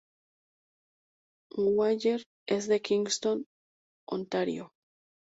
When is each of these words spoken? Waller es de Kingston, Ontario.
Waller 1.55 2.25
es 2.47 2.67
de 2.67 2.81
Kingston, 2.81 3.45
Ontario. 4.09 4.71